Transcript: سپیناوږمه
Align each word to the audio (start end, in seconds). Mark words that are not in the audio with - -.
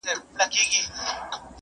سپیناوږمه 0.03 0.81